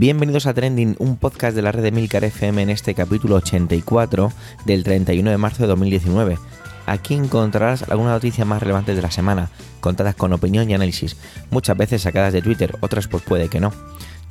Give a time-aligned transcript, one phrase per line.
[0.00, 4.32] Bienvenidos a Trending, un podcast de la red de Milcar FM en este capítulo 84
[4.64, 6.38] del 31 de marzo de 2019.
[6.86, 11.18] Aquí encontrarás algunas noticias más relevantes de la semana, contadas con opinión y análisis,
[11.50, 13.74] muchas veces sacadas de Twitter, otras pues puede que no.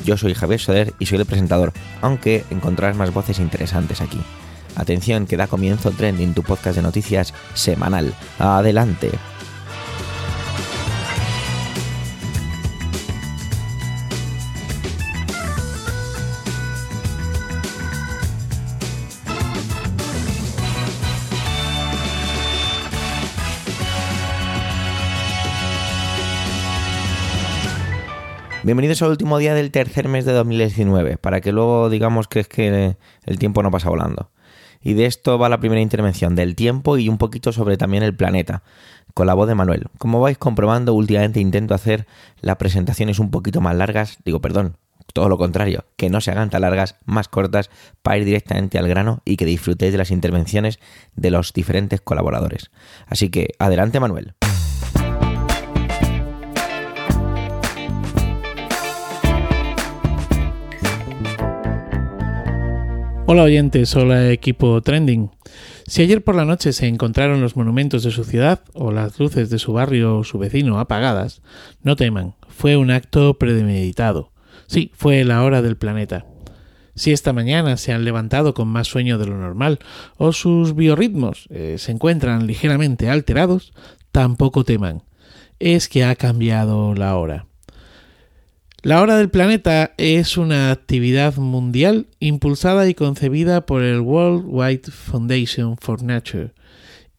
[0.04, 4.20] Yo soy Javier Soder y soy el presentador, aunque encontrarás más voces interesantes aquí.
[4.76, 8.16] Atención que da comienzo Trending, tu podcast de noticias semanal.
[8.40, 9.12] Adelante.
[28.70, 32.48] Bienvenidos al último día del tercer mes de 2019, para que luego digamos que es
[32.48, 34.30] que el tiempo no pasa volando.
[34.84, 38.16] Y de esto va la primera intervención, del tiempo y un poquito sobre también el
[38.16, 38.62] planeta,
[39.16, 39.88] con la voz de Manuel.
[39.98, 42.06] Como vais comprobando, últimamente intento hacer
[42.42, 44.78] las presentaciones un poquito más largas, digo, perdón,
[45.14, 47.72] todo lo contrario, que no se hagan tan largas, más cortas,
[48.04, 50.78] para ir directamente al grano y que disfrutéis de las intervenciones
[51.16, 52.70] de los diferentes colaboradores.
[53.08, 54.36] Así que, adelante Manuel.
[63.32, 65.30] Hola oyentes, hola equipo Trending.
[65.86, 69.52] Si ayer por la noche se encontraron los monumentos de su ciudad o las luces
[69.52, 71.44] de su barrio o su vecino apagadas,
[71.84, 74.32] no teman, fue un acto premeditado.
[74.66, 76.26] Sí, fue la hora del planeta.
[76.96, 79.78] Si esta mañana se han levantado con más sueño de lo normal
[80.18, 83.74] o sus biorritmos eh, se encuentran ligeramente alterados,
[84.12, 85.04] tampoco teman.
[85.60, 87.49] Es que ha cambiado la hora.
[88.82, 94.90] La Hora del Planeta es una actividad mundial impulsada y concebida por el World Wide
[94.90, 96.54] Foundation for Nature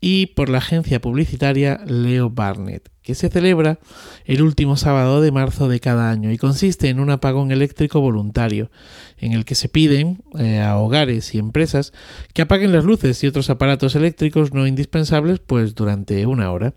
[0.01, 3.79] y por la agencia publicitaria Leo Barnett, que se celebra
[4.25, 8.71] el último sábado de marzo de cada año y consiste en un apagón eléctrico voluntario,
[9.19, 11.93] en el que se piden eh, a hogares y empresas
[12.33, 16.73] que apaguen las luces y otros aparatos eléctricos no indispensables pues durante una hora.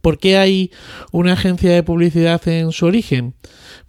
[0.00, 0.70] ¿Por qué hay
[1.12, 3.34] una agencia de publicidad en su origen?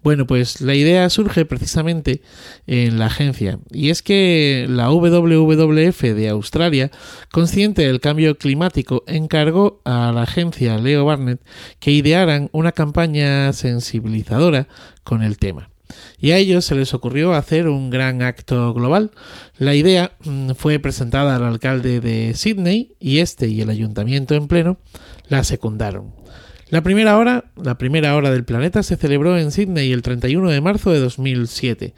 [0.02, 2.22] Bueno, pues la idea surge precisamente
[2.68, 6.90] en la agencia, y es que la WWF de Australia,
[7.32, 11.42] consciente del cambio climático, encargó a la agencia Leo Barnett
[11.80, 14.68] que idearan una campaña sensibilizadora
[15.04, 15.70] con el tema.
[16.20, 19.12] Y a ellos se les ocurrió hacer un gran acto global.
[19.58, 24.48] La idea mm, fue presentada al alcalde de Sydney y este y el ayuntamiento en
[24.48, 24.78] pleno
[25.28, 26.14] la secundaron.
[26.70, 30.62] La primera hora, la primera hora del planeta se celebró en Sydney el 31 de
[30.62, 31.96] marzo de 2007,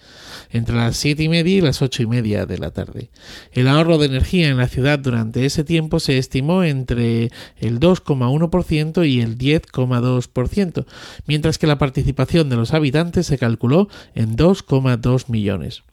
[0.50, 3.10] entre las 7 y media y las 8 y media de la tarde.
[3.52, 9.06] El ahorro de energía en la ciudad durante ese tiempo se estimó entre el 2,1%
[9.10, 10.86] y el 10,2%,
[11.28, 15.84] mientras que la participación de los habitantes se calculó en 2,2 millones.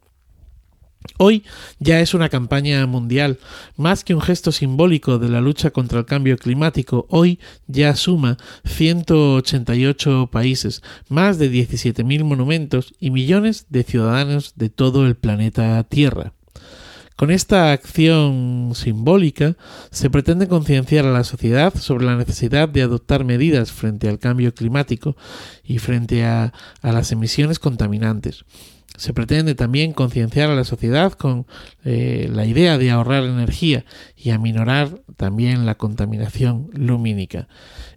[1.17, 1.45] Hoy
[1.79, 3.39] ya es una campaña mundial,
[3.77, 8.37] más que un gesto simbólico de la lucha contra el cambio climático, hoy ya suma
[8.65, 16.35] 188 países, más de 17.000 monumentos y millones de ciudadanos de todo el planeta Tierra.
[17.19, 19.57] Con esta acción simbólica
[19.91, 24.55] se pretende concienciar a la sociedad sobre la necesidad de adoptar medidas frente al cambio
[24.55, 25.17] climático
[25.65, 28.45] y frente a, a las emisiones contaminantes.
[28.99, 31.47] Se pretende también concienciar a la sociedad con
[31.85, 33.85] eh, la idea de ahorrar energía
[34.17, 37.47] y aminorar también la contaminación lumínica.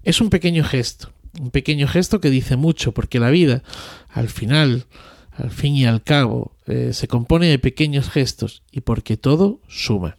[0.03, 3.63] Es un pequeño gesto, un pequeño gesto que dice mucho, porque la vida,
[4.09, 4.85] al final,
[5.31, 10.17] al fin y al cabo, eh, se compone de pequeños gestos y porque todo suma.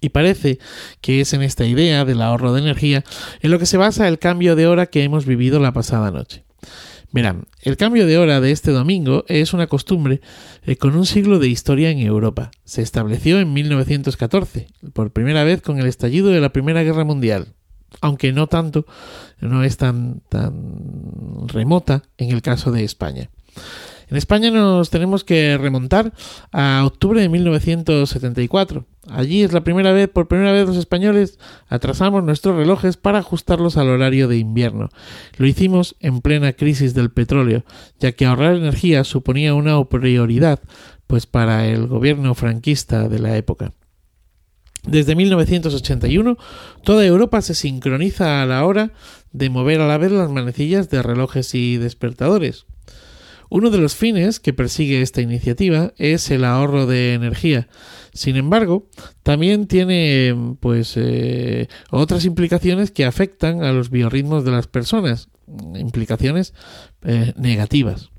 [0.00, 0.58] Y parece
[1.00, 3.04] que es en esta idea del ahorro de energía
[3.40, 6.42] en lo que se basa el cambio de hora que hemos vivido la pasada noche.
[7.14, 10.20] Verán, el cambio de hora de este domingo es una costumbre
[10.64, 12.50] eh, con un siglo de historia en Europa.
[12.64, 17.54] Se estableció en 1914, por primera vez con el estallido de la Primera Guerra Mundial,
[18.00, 18.84] aunque no tanto,
[19.38, 23.30] no es tan, tan remota en el caso de España.
[24.08, 26.12] En España nos tenemos que remontar
[26.52, 28.86] a octubre de 1974.
[29.08, 33.76] Allí es la primera vez, por primera vez los españoles atrasamos nuestros relojes para ajustarlos
[33.76, 34.88] al horario de invierno.
[35.36, 37.64] Lo hicimos en plena crisis del petróleo,
[37.98, 40.60] ya que ahorrar energía suponía una prioridad,
[41.06, 43.72] pues para el gobierno franquista de la época.
[44.86, 46.36] Desde 1981,
[46.82, 48.92] toda Europa se sincroniza a la hora
[49.32, 52.66] de mover a la vez las manecillas de relojes y despertadores.
[53.54, 57.68] Uno de los fines que persigue esta iniciativa es el ahorro de energía.
[58.12, 58.88] Sin embargo,
[59.22, 65.28] también tiene pues eh, otras implicaciones que afectan a los biorritmos de las personas,
[65.76, 66.52] implicaciones
[67.04, 68.10] eh, negativas.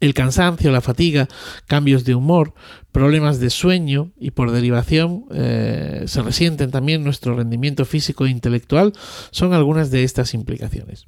[0.00, 1.28] El cansancio, la fatiga,
[1.68, 2.52] cambios de humor,
[2.90, 8.92] problemas de sueño y por derivación eh, se resienten también nuestro rendimiento físico e intelectual
[9.30, 11.06] son algunas de estas implicaciones.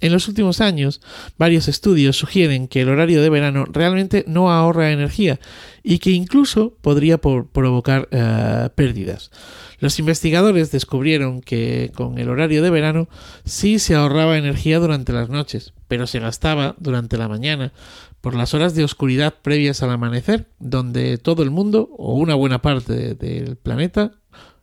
[0.00, 1.00] En los últimos años,
[1.38, 5.40] varios estudios sugieren que el horario de verano realmente no ahorra energía
[5.82, 9.30] y que incluso podría provocar eh, pérdidas.
[9.78, 13.08] Los investigadores descubrieron que con el horario de verano
[13.44, 17.72] sí se ahorraba energía durante las noches, pero se gastaba durante la mañana
[18.20, 22.60] por las horas de oscuridad previas al amanecer, donde todo el mundo o una buena
[22.60, 24.12] parte del planeta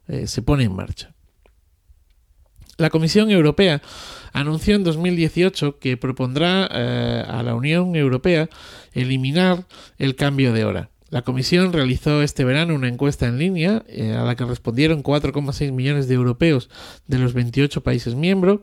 [0.07, 1.13] eh, se pone en marcha.
[2.77, 3.81] La Comisión Europea
[4.33, 8.49] anunció en 2018 que propondrá eh, a la Unión Europea
[8.91, 9.65] eliminar
[9.97, 10.89] el cambio de hora.
[11.09, 15.71] La Comisión realizó este verano una encuesta en línea eh, a la que respondieron 4,6
[15.71, 16.71] millones de europeos
[17.05, 18.61] de los 28 países miembros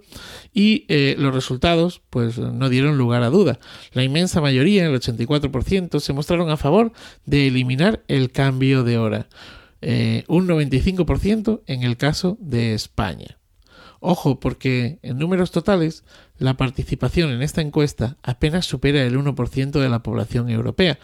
[0.53, 3.61] y eh, los resultados pues no dieron lugar a duda.
[3.93, 6.93] La inmensa mayoría, el 84%, se mostraron a favor
[7.25, 9.29] de eliminar el cambio de hora.
[9.81, 13.40] un 95% en el caso de España.
[14.01, 16.05] Ojo, porque en números totales
[16.39, 20.99] la participación en esta encuesta apenas supera el 1% de la población europea.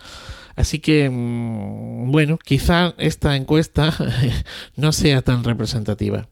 [0.56, 3.94] Así que, mm, bueno, quizá esta encuesta
[4.76, 6.28] no sea tan representativa.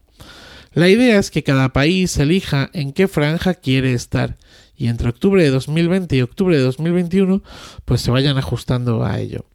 [0.73, 4.35] La idea es que cada país elija en qué franja quiere estar
[4.75, 7.43] y entre octubre de 2020 y octubre de 2021
[7.85, 9.45] pues se vayan ajustando a ello.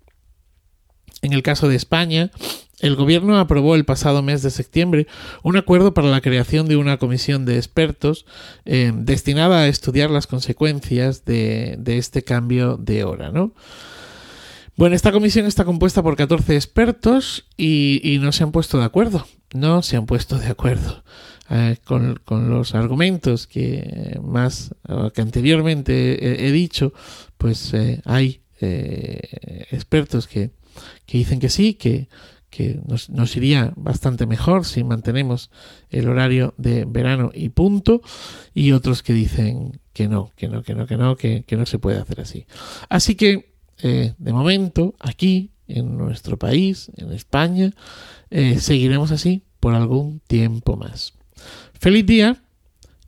[1.22, 2.30] En el caso de España,
[2.81, 5.06] el Gobierno aprobó el pasado mes de septiembre
[5.43, 8.27] un acuerdo para la creación de una comisión de expertos
[8.65, 13.53] eh, destinada a estudiar las consecuencias de, este cambio de hora, ¿no?
[14.77, 19.27] Bueno, esta comisión está compuesta por 14 expertos y, no se han puesto de acuerdo.
[19.53, 21.05] No se han puesto de acuerdo.
[21.50, 22.19] Eh, con,
[22.49, 24.75] los argumentos que más
[25.12, 26.94] que anteriormente he, dicho,
[27.37, 28.41] pues eh, hay
[29.71, 30.50] expertos que,
[31.05, 32.09] que dicen que sí, que,
[32.50, 35.50] que nos, iría bastante mejor si mantenemos
[35.88, 38.02] el horario de verano y punto,
[38.52, 41.79] y otros que dicen que no, que no, que no, que no, que, no se
[41.79, 42.47] puede hacer así.
[42.88, 47.73] Así que, eh, de momento, aquí, en nuestro país, en España,
[48.31, 51.14] eh, seguiremos así por algún tiempo más.
[51.79, 52.43] Feliz día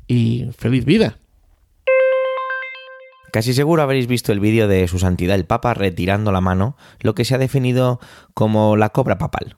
[0.06, 1.18] y feliz vida.
[3.32, 7.14] Casi seguro habréis visto el vídeo de su santidad el Papa retirando la mano, lo
[7.14, 7.98] que se ha definido
[8.34, 9.56] como la cobra papal.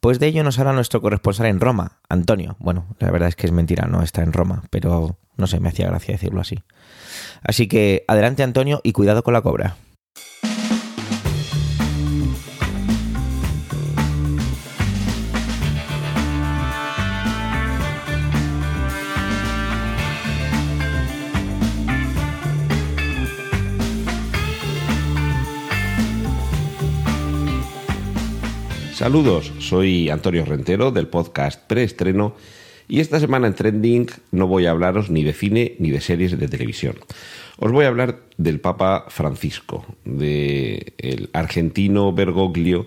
[0.00, 2.56] Pues de ello nos habla nuestro corresponsal en Roma, Antonio.
[2.60, 5.68] Bueno, la verdad es que es mentira, no está en Roma, pero no sé, me
[5.68, 6.60] hacía gracia decirlo así.
[7.42, 9.76] Así que adelante Antonio y cuidado con la cobra.
[29.00, 32.34] Saludos, soy Antonio Rentero del podcast Preestreno
[32.86, 36.38] y esta semana en Trending no voy a hablaros ni de cine ni de series
[36.38, 36.96] de televisión.
[37.56, 42.86] Os voy a hablar del Papa Francisco, del el argentino Bergoglio,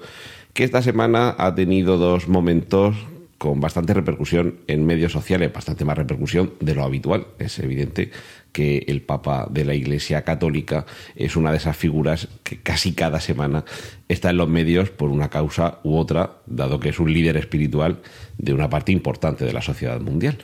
[0.53, 2.95] que esta semana ha tenido dos momentos
[3.43, 7.27] con bastante repercusión en medios sociales, bastante más repercusión de lo habitual.
[7.39, 8.09] Es evidente
[8.53, 10.85] que el Papa de la Iglesia Católica
[11.17, 13.65] es una de esas figuras que casi cada semana
[14.07, 17.99] está en los medios por una causa u otra, dado que es un líder espiritual
[18.37, 20.37] de una parte importante de la sociedad mundial.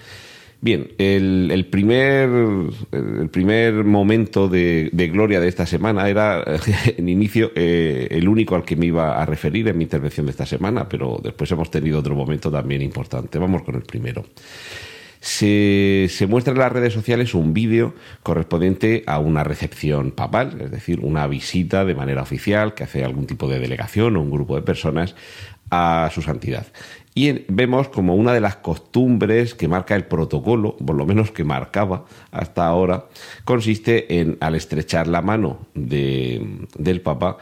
[0.61, 2.29] Bien, el, primer,
[2.91, 6.43] el primer momento de, gloria de esta semana era,
[6.97, 10.31] en inicio, eh, el único al que me iba a referir en mi intervención de
[10.31, 13.39] esta semana, pero después hemos tenido otro momento también importante.
[13.39, 14.25] Vamos con el primero.
[15.21, 20.71] Se, se, muestra en las redes sociales un vídeo correspondiente a una recepción papal, es
[20.71, 24.55] decir, una visita de manera oficial que hace algún tipo de delegación o un grupo
[24.55, 25.15] de personas
[25.71, 26.67] a su santidad.
[27.19, 31.43] Y vemos como una de las costumbres que marca el protocolo, por lo menos que
[31.43, 33.07] marcaba hasta ahora,
[33.43, 37.39] consiste en, al estrechar la mano del Papa,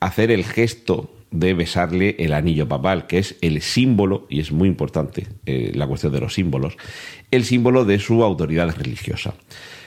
[0.00, 4.66] hacer el gesto de besarle el anillo papal, que es el símbolo, y es muy
[4.66, 6.76] importante eh, la cuestión de los símbolos,
[7.30, 9.34] el símbolo de su autoridad religiosa.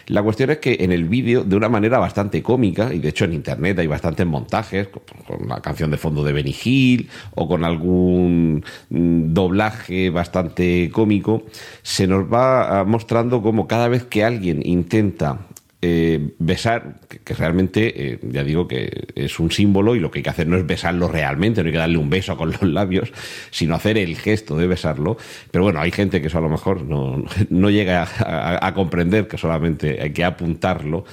[0.07, 3.25] La cuestión es que en el vídeo, de una manera bastante cómica, y de hecho
[3.25, 7.63] en internet hay bastantes montajes, con la canción de fondo de Benny Hill o con
[7.63, 11.43] algún mm, doblaje bastante cómico,
[11.81, 15.39] se nos va ah, mostrando como cada vez que alguien intenta
[15.85, 20.23] eh, besar, que, realmente, eh, ya digo que es un símbolo y lo que hay
[20.23, 23.11] que hacer no es besarlo realmente, no hay que darle un beso con los labios,
[23.51, 25.17] sino hacer el gesto de besarlo.
[25.51, 30.01] Pero bueno, hay gente que eso a lo mejor no, llega a, comprender que solamente
[30.01, 31.03] hay que apuntarlo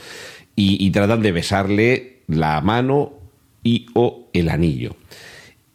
[0.55, 3.15] y, tratan de besarle la mano
[3.65, 4.95] y o el anillo.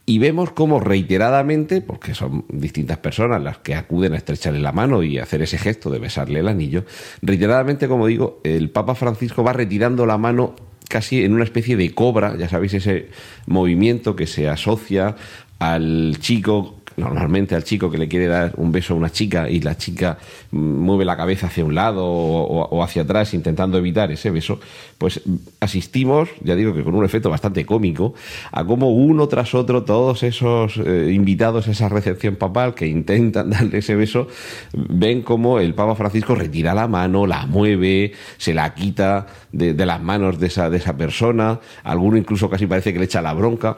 [0.07, 5.01] Y vemos cómo reiteradamente, porque son distintas personas las que acuden a estrecharle la mano
[5.01, 6.85] y hacer ese gesto de besarle el anillo,
[7.23, 10.55] reiteradamente, como digo, el Papa Francisco va retirando la mano
[10.89, 13.09] casi en una especie de cobra, ya sabéis, ese
[13.47, 15.15] movimiento que se asocia
[15.59, 19.61] al chico normalmente al chico que le quiere dar un beso a una chica y
[19.61, 20.17] la chica
[20.51, 24.59] mueve la cabeza hacia un lado o, hacia atrás intentando evitar ese beso,
[24.97, 25.21] pues
[25.59, 28.13] asistimos, ya digo que con un efecto bastante cómico,
[28.51, 33.49] a cómo uno tras otro todos esos eh, invitados a esa recepción papal que intentan
[33.49, 34.27] darle ese beso,
[34.73, 39.85] ven como el Papa Francisco retira la mano, la mueve, se la quita de, de
[39.85, 43.33] las manos de esa, de esa persona, alguno incluso casi parece que le echa la
[43.33, 43.77] bronca.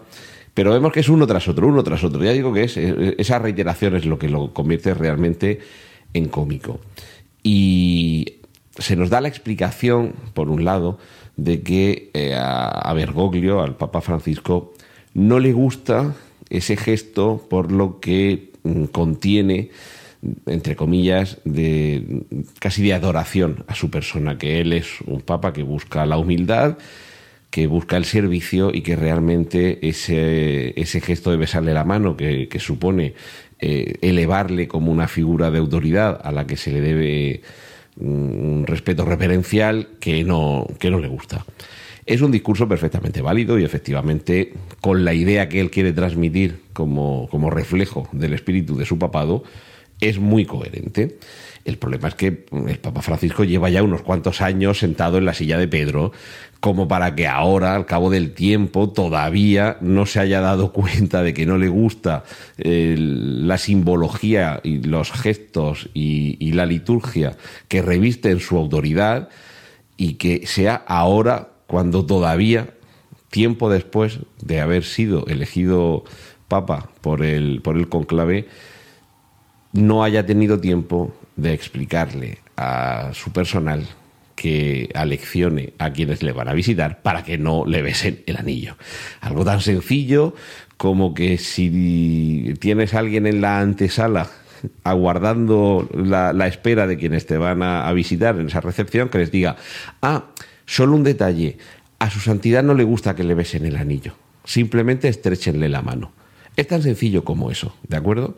[0.57, 2.23] Pero vemos que es uno tras otro, uno tras otro.
[2.23, 5.59] Ya digo que es, esa reiteración es lo que lo convierte realmente
[6.15, 6.79] en cómico.
[7.43, 8.39] Y
[8.75, 10.97] se nos da la explicación, por un lado,
[11.35, 14.73] de que eh, a Bergoglio, al Papa Francisco,
[15.13, 16.15] no le gusta
[16.49, 19.69] ese gesto por lo que mm, contiene
[20.47, 22.23] entre comillas, de
[22.57, 26.79] casi de adoración a su persona, que él es un papa que busca la humildad
[27.49, 32.49] que busca el servicio y que realmente ese, ese gesto de besarle la mano que,
[32.59, 33.13] supone
[33.59, 37.41] eh, elevarle como una figura de autoridad a la que se le debe
[37.99, 41.45] un respeto referencial que no, que no le gusta.
[42.05, 47.27] Es un discurso perfectamente válido y efectivamente con la idea que él quiere transmitir como,
[47.29, 49.43] como reflejo del espíritu de su papado,
[49.99, 51.17] es muy coherente.
[51.67, 55.33] El problema es que el Papa Francisco lleva ya unos cuantos años sentado en la
[55.33, 56.13] silla de Pedro,
[56.61, 61.33] como para que ahora, al cabo del tiempo, todavía no se haya dado cuenta de
[61.33, 62.23] que no le gusta
[62.55, 67.35] la simbología y los gestos y, y la liturgia
[67.67, 69.27] que revisten su autoridad
[69.97, 72.75] y que sea ahora cuando todavía,
[73.29, 76.05] tiempo después de haber sido elegido
[76.47, 78.47] Papa por el, por el conclave,
[79.73, 83.87] no haya tenido tiempo de explicarle a su personal
[84.35, 88.77] que aleccione a quienes le van a visitar para que no le besen el anillo.
[89.21, 90.35] Algo tan sencillo
[90.77, 94.29] como que si tienes a alguien en la antesala
[94.83, 99.31] aguardando la, espera de quienes te van a, a, visitar en esa recepción, que les
[99.31, 99.55] diga,
[100.01, 100.25] ah,
[100.65, 101.57] solo un detalle,
[101.99, 104.15] a su santidad no le gusta que le besen el anillo,
[104.45, 106.11] simplemente estrechenle la mano.
[106.55, 108.35] Es tan sencillo como eso, ¿de acuerdo?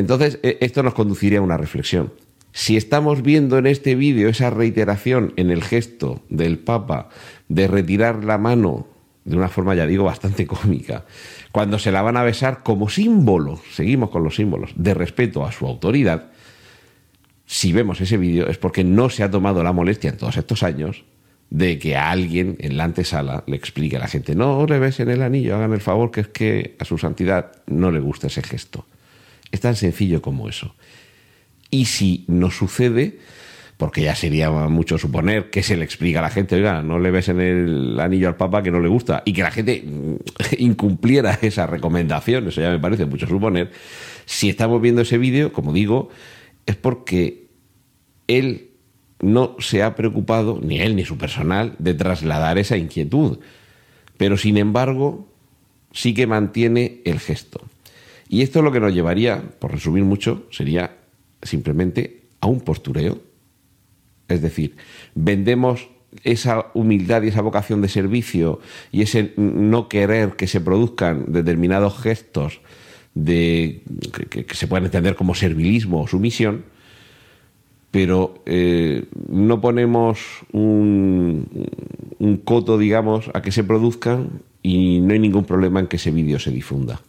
[0.00, 2.12] Entonces, e, esto nos conduciría a una reflexión.
[2.52, 7.08] Si estamos viendo en este vídeo esa reiteración en el gesto del Papa
[7.48, 8.88] de retirar la mano
[9.24, 11.04] de una forma, ya digo, bastante cómica,
[11.52, 15.52] cuando se la van a besar como símbolo, seguimos con los símbolos, de respeto a
[15.52, 16.30] su autoridad,
[17.46, 20.62] si vemos ese vídeo es porque no se ha tomado la molestia en todos estos
[20.62, 21.04] años
[21.50, 25.10] de que a alguien en la antesala le explique a la gente, no le besen
[25.10, 28.42] el anillo, hagan el favor, que es que a su santidad no le gusta ese
[28.42, 28.86] gesto.
[29.52, 30.74] Es tan sencillo como eso.
[31.70, 33.18] Y si no sucede,
[33.76, 37.08] porque ya sería mucho suponer que se le explica a la gente, oiga, no le
[37.08, 39.84] en el anillo al Papa que no le gusta, y que la gente
[40.58, 43.70] incumpliera esa recomendación, eso ya me parece mucho suponer.
[44.26, 46.10] Si estamos viendo ese vídeo, como digo,
[46.66, 47.46] es porque
[48.28, 48.68] él
[49.22, 53.38] no se ha preocupado, ni él ni su personal, de trasladar esa inquietud.
[54.16, 55.26] Pero sin embargo,
[55.92, 57.62] sí que mantiene el gesto.
[58.32, 60.98] Y esto lo que nos llevaría, por resumir mucho, sería
[61.42, 63.20] simplemente a un postureo.
[64.28, 64.76] Es decir,
[65.16, 65.88] vendemos
[66.22, 68.60] esa humildad y esa vocación de servicio
[68.92, 72.60] y ese no querer que se produzcan determinados gestos
[73.14, 73.82] de,
[74.30, 76.66] que, se puedan entender como servilismo o sumisión,
[77.90, 80.20] pero eh, no ponemos
[80.52, 81.48] un,
[82.20, 86.12] un coto, digamos, a que se produzcan y no hay ningún problema en que ese
[86.12, 87.00] vídeo se difunda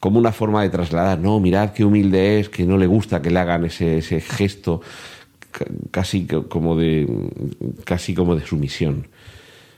[0.00, 3.30] como una forma de trasladar, no, mirad qué humilde es, que no le gusta que
[3.30, 4.80] le hagan ese, ese gesto
[5.90, 7.06] casi como de
[7.84, 9.08] casi como de sumisión.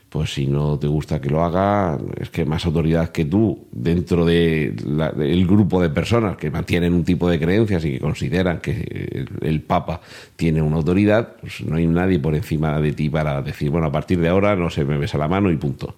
[0.09, 4.25] Pues si no te gusta que lo haga, es que más autoridad que tú dentro
[4.25, 9.25] del de grupo de personas que mantienen un tipo de creencias y que consideran que
[9.39, 10.01] el, Papa
[10.35, 13.91] tiene una autoridad, pues no hay nadie por encima de ti para decir, bueno, a
[13.93, 15.95] partir de ahora no se me besa la mano y punto.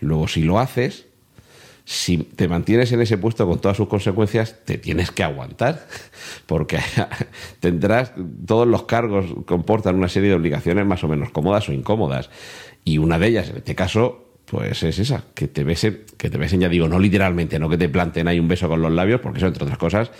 [0.00, 1.06] Luego, si lo haces,
[1.84, 5.86] si te mantienes en ese puesto con todas sus consecuencias, te tienes que aguantar,
[6.46, 6.78] porque
[7.60, 8.12] tendrás,
[8.46, 12.30] todos los cargos comportan una serie de obligaciones más o menos cómodas o incómodas,
[12.84, 16.38] y una de ellas, en este caso, pues es esa, que te besen, que te
[16.38, 19.20] besen, ya digo, no literalmente, no que te planten ahí un beso con los labios,
[19.20, 20.10] porque eso, entre otras cosas,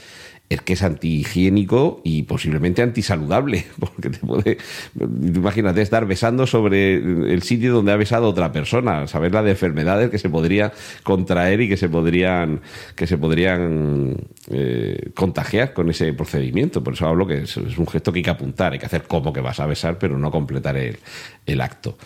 [0.50, 4.58] es que es antihigiénico y posiblemente antisaludable, porque te puede,
[5.00, 10.10] imagínate estar besando sobre el sitio donde ha besado otra persona, saber la de enfermedades
[10.10, 10.72] que se podría
[11.02, 12.60] contraer y que se podrían,
[12.94, 14.16] que se podrían
[14.50, 16.84] eh, contagiar con ese procedimiento.
[16.84, 19.32] Por eso hablo que es, un gesto que hay que apuntar, hay que hacer como
[19.32, 21.96] que vas a besar, pero no completar el, acto.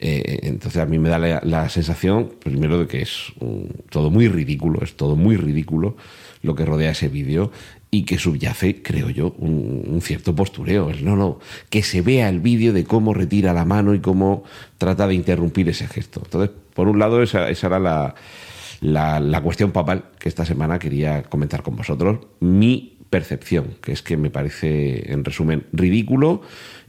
[0.00, 3.32] Eh, entonces a mí me da la, sensación, primero, de que es
[3.88, 5.96] todo muy ridículo, es todo muy ridículo
[6.42, 7.50] lo que rodea ese vídeo
[7.90, 10.90] y que subyace, creo yo, un, cierto postureo.
[11.02, 11.38] No, no,
[11.70, 14.44] que se vea el vídeo de cómo retira la mano y cómo
[14.76, 16.20] trata de interrumpir ese gesto.
[16.24, 18.14] Entonces, por un lado, esa, era la,
[18.80, 22.18] la, cuestión papal que esta semana quería comentar con vosotros.
[22.40, 26.42] Mi percepción, que es que me parece, en resumen, ridículo.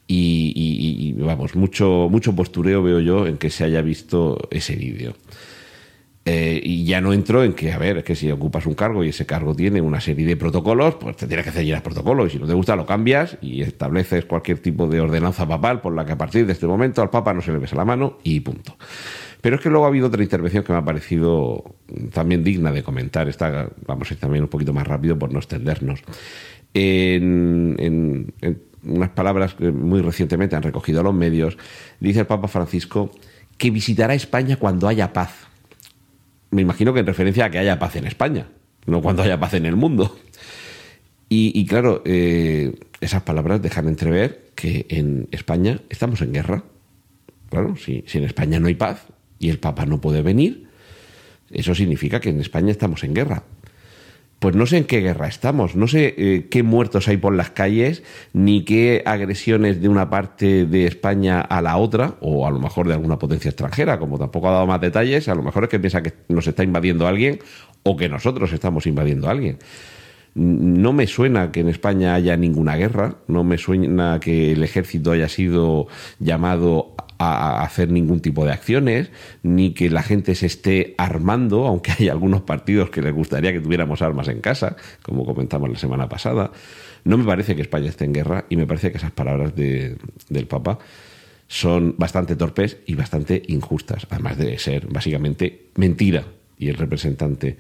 [0.06, 5.14] Y, y, vamos, mucho, mucho postureo veo yo en que se haya visto ese vídeo.
[6.32, 9.04] Eh, y ya no entro en que, a ver, es que si ocupas un cargo
[9.04, 12.28] y ese cargo tiene una serie de protocolos, pues te tienes que hacer el protocolo.
[12.28, 15.96] Y si no te gusta, lo cambias y estableces cualquier tipo de ordenanza papal por
[15.96, 18.20] la que a partir de este momento al Papa no se le besa la mano
[18.22, 18.78] y punto.
[19.42, 21.64] Pero es que luego ha habido otra intervención que me ha parecido
[22.14, 23.28] también digna de comentar.
[23.28, 26.04] Esta, vamos a ir también un poquito más rápido por no extendernos.
[26.76, 28.32] En,
[28.84, 31.58] unas palabras que muy recientemente han recogido a los medios,
[32.00, 33.10] dice el Papa Francisco
[33.58, 35.49] que visitará España cuando haya paz
[36.52, 38.48] me imagino que en referencia a que haya paz en España,
[38.86, 40.18] no cuando haya paz en el mundo.
[41.32, 46.64] Y, claro, eh, esas palabras dejan entrever que en España estamos en guerra.
[47.52, 49.06] Claro, si, si en España no hay paz
[49.38, 50.68] y el Papa no puede venir,
[51.52, 53.44] eso significa que en España estamos en guerra
[54.40, 57.50] pues no sé en qué guerra estamos, no sé eh, qué muertos hay por las
[57.50, 62.60] calles, ni qué agresiones de una parte de España a la otra, o a lo
[62.60, 65.70] mejor de alguna potencia extranjera, como tampoco ha dado más detalles, a lo mejor es
[65.70, 67.40] que piensa que nos está invadiendo alguien
[67.84, 69.60] o que nosotros estamos invadiendo a alguien.
[70.36, 75.12] No me suena que en España haya ninguna guerra, no me suena que el ejército
[75.12, 75.88] haya sido
[76.20, 79.12] llamado a hacer ningún tipo de acciones,
[79.44, 83.60] ni que la gente se esté armando, aunque hay algunos partidos que les gustaría que
[83.60, 86.52] tuviéramos armas en casa, como comentamos la semana pasada.
[87.04, 89.98] No me parece que España esté en guerra y me parece que esas palabras de,
[90.30, 90.80] del Papa
[91.48, 96.24] son bastante torpes y bastante injustas, además de ser básicamente mentira.
[96.58, 97.58] Y el representante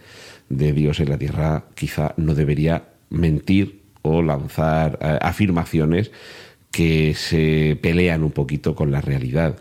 [0.49, 6.11] de Dios en la tierra quizá no debería mentir o lanzar eh, afirmaciones
[6.71, 9.57] que se pelean un poquito con la realidad.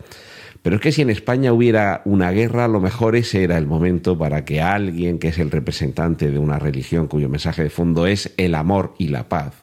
[0.63, 3.67] Pero es que si en España hubiera una guerra, a lo mejor ese era el
[3.67, 8.07] momento para que alguien que es el representante de una religión cuyo mensaje de fondo
[8.07, 9.55] es el amor y la paz,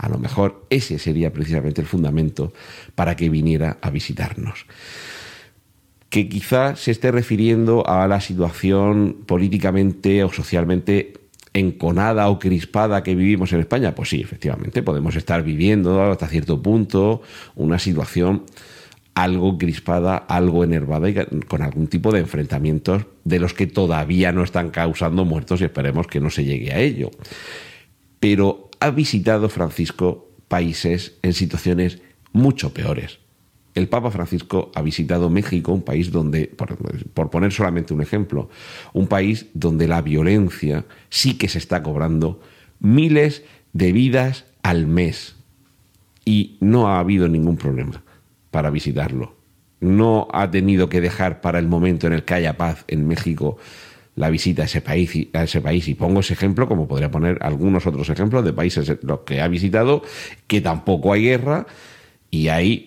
[0.00, 2.54] a lo mejor ese sería precisamente el fundamento
[2.94, 4.64] para que viniera a visitarnos.
[6.08, 11.12] Que quizá se esté refiriendo a la situación políticamente o socialmente
[11.52, 13.94] enconada o crispada que vivimos en España?
[13.94, 17.22] Pues sí, efectivamente, podemos estar viviendo hasta cierto punto
[17.54, 18.44] una situación
[19.14, 21.14] algo crispada, algo enervada y
[21.46, 26.06] con algún tipo de enfrentamientos de los que todavía no están causando muertos y esperemos
[26.06, 27.10] que no se llegue a ello.
[28.20, 32.00] Pero ha visitado Francisco países en situaciones
[32.32, 33.18] mucho peores
[33.74, 38.48] el Papa Francisco ha visitado México, un país donde, por, poner solamente un ejemplo,
[38.92, 42.40] un país donde la violencia sí que se está cobrando
[42.80, 45.36] miles de vidas al mes.
[46.24, 48.02] Y no ha habido ningún problema
[48.50, 49.34] para visitarlo.
[49.80, 53.56] No ha tenido que dejar para el momento en el que haya paz en México
[54.16, 57.10] la visita a ese país y, a ese país y pongo ese ejemplo como podría
[57.10, 60.02] poner algunos otros ejemplos de países los que ha visitado
[60.46, 61.66] que tampoco hay guerra
[62.30, 62.84] y hay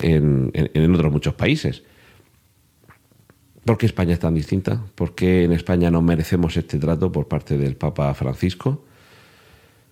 [0.00, 1.82] en, otros muchos países.
[3.64, 4.82] ¿Por qué España es tan distinta?
[4.94, 8.84] ¿Por qué en España no merecemos este trato por parte del Papa Francisco?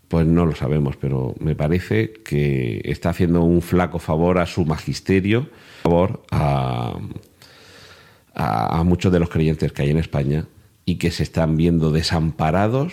[0.08, 4.64] Pues no lo sabemos, pero me parece que está haciendo un flaco favor a su
[4.64, 5.48] magisterio,
[5.82, 6.98] favor a,
[8.34, 10.46] a muchos de los creyentes que hay en España
[10.84, 12.92] y que se están viendo desamparados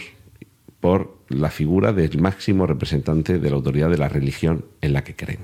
[0.79, 5.15] por la figura del máximo representante de la autoridad de la religión en la que
[5.15, 5.39] creen.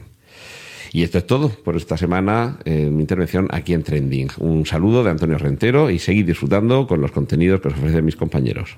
[0.92, 4.30] Y esto es todo por esta semana en mi intervención aquí en Trending.
[4.40, 8.16] Un saludo de Antonio Rentero y seguid disfrutando con los contenidos que os ofrecen mis
[8.16, 8.78] compañeros.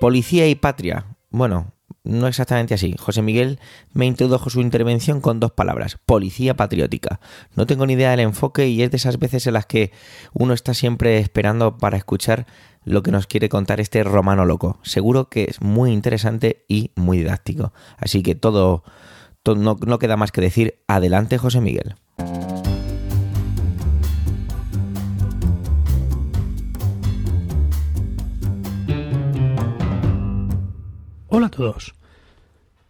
[0.00, 1.16] Policía y patria.
[1.30, 1.72] Bueno,
[2.04, 2.94] no exactamente así.
[2.98, 3.58] José Miguel
[3.92, 7.20] me introdujo su intervención con dos palabras, policía patriótica.
[7.54, 9.92] No tengo ni idea del enfoque y es de esas veces en las que
[10.32, 12.46] uno está siempre esperando para escuchar
[12.84, 14.78] lo que nos quiere contar este romano loco.
[14.82, 17.72] Seguro que es muy interesante y muy didáctico.
[17.98, 18.82] Así que todo
[19.46, 21.94] no, queda más que decir, adelante José Miguel.
[31.28, 31.94] Hola a todos.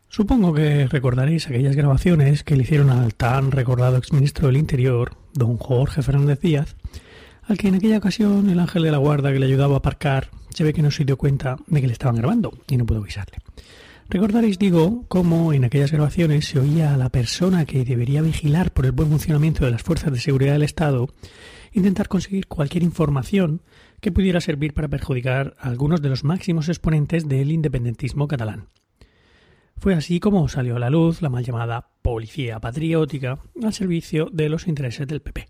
[0.08, 5.56] Supongo que recordaréis aquellas grabaciones que le hicieron al tan recordado exministro del Interior, don
[5.56, 6.74] Jorge Fernández Díaz,
[7.42, 10.30] al que en aquella ocasión el ángel de la guarda que le ayudaba a aparcar
[10.48, 12.98] se ve que no se dio cuenta de que le estaban grabando y no pudo
[12.98, 13.38] avisarle.
[14.10, 18.84] Recordaréis, digo, cómo en aquellas grabaciones se oía a la persona que debería vigilar por
[18.84, 21.06] el buen funcionamiento de las fuerzas de seguridad del Estado
[21.72, 23.62] intentar conseguir cualquier información
[24.00, 28.66] que pudiera servir para perjudicar a algunos de los máximos exponentes del independentismo catalán.
[29.76, 34.48] Fue así como salió a la luz la mal llamada Policía Patriótica al servicio de
[34.48, 35.46] los intereses del PP.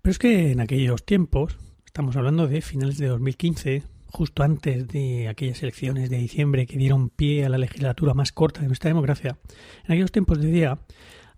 [0.00, 5.28] Pero es que en aquellos tiempos, estamos hablando de finales de 2015, justo antes de
[5.28, 9.38] aquellas elecciones de diciembre que dieron pie a la legislatura más corta de nuestra democracia,
[9.84, 10.78] en aquellos tiempos de día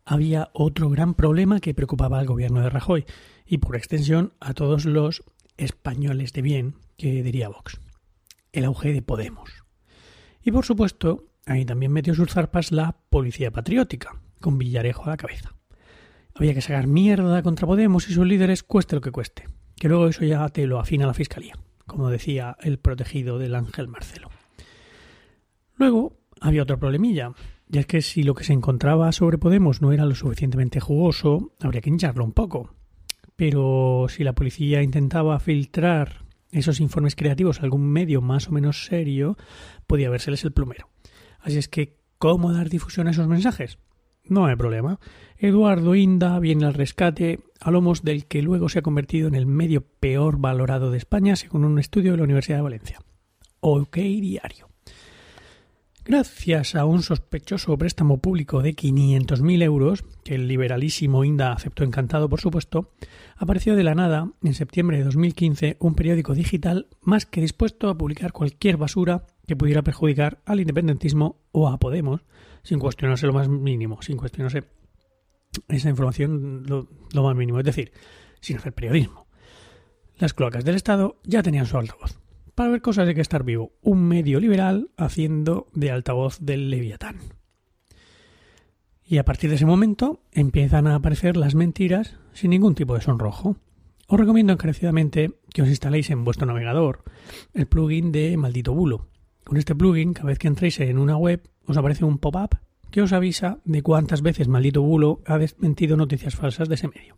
[0.05, 3.05] había otro gran problema que preocupaba al gobierno de Rajoy
[3.47, 5.23] y por extensión a todos los
[5.57, 7.81] españoles de bien que diría Vox,
[8.53, 9.51] el auge de Podemos.
[10.43, 15.17] Y por supuesto, ahí también metió sus zarpas la policía patriótica, con Villarejo a la
[15.17, 15.55] cabeza.
[16.35, 20.09] Había que sacar mierda contra Podemos y sus líderes, cueste lo que cueste, que luego
[20.09, 21.55] eso ya te lo afina la fiscalía,
[21.87, 24.31] como decía el protegido del Ángel Marcelo.
[25.77, 27.33] Luego había otra problemilla,
[27.71, 31.53] y es que si lo que se encontraba sobre Podemos no era lo suficientemente jugoso,
[31.61, 32.75] habría que hincharlo un poco.
[33.37, 38.85] Pero si la policía intentaba filtrar esos informes creativos a algún medio más o menos
[38.85, 39.37] serio,
[39.87, 40.89] podía vérseles el plumero.
[41.41, 43.79] Así es que, ¿cómo dar difusión a esos mensajes?
[44.25, 44.99] No hay problema.
[45.37, 49.47] Eduardo Inda viene al rescate a lomos del que luego se ha convertido en el
[49.47, 53.01] medio peor valorado de España según un estudio de la Universidad de Valencia.
[53.61, 54.72] OK Diario.
[56.05, 62.29] Gracias a un sospechoso préstamo público de 500.000 euros, que el liberalísimo Inda aceptó encantado,
[62.29, 62.91] por supuesto,
[63.37, 67.97] apareció de la nada, en septiembre de 2015, un periódico digital más que dispuesto a
[67.97, 72.25] publicar cualquier basura que pudiera perjudicar al independentismo o a Podemos,
[72.65, 74.65] sin cuestionarse lo más mínimo, sin cuestionarse
[75.69, 77.93] esa información lo, lo más mínimo, es decir,
[78.41, 79.29] sin hacer periodismo.
[80.17, 82.22] Las cloacas del Estado ya tenían su altavoz
[82.55, 83.73] para ver cosas de que estar vivo.
[83.83, 87.17] Un medio liberal haciendo de altavoz del Leviatán.
[89.05, 93.01] Y a partir de ese momento empiezan a aparecer las mentiras sin ningún tipo de
[93.01, 93.57] sonrojo.
[94.07, 97.05] Os recomiendo encarecidamente que os instaléis en vuestro navegador
[97.55, 99.09] el plugin de Maldito Bulo.
[99.45, 102.59] Con este plugin, cada vez que entréis en una web, os aparece un pop-up
[102.91, 107.17] que os avisa de cuántas veces Maldito Bulo ha desmentido noticias falsas de ese medio.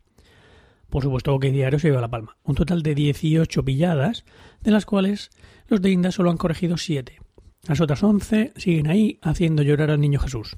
[0.91, 2.37] Por supuesto que Diario se lleva la palma.
[2.45, 4.25] Un total de 18 pilladas,
[4.63, 5.31] de las cuales
[5.69, 7.19] los de Inda solo han corregido 7.
[7.67, 10.57] Las otras 11 siguen ahí haciendo llorar al niño Jesús.